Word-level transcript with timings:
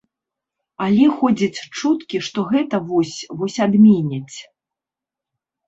Але 0.85 1.05
ходзяць 1.19 1.63
чуткі, 1.77 2.17
што 2.29 2.47
гэта 2.55 2.75
вось-вось 2.89 3.61
адменяць. 3.69 4.37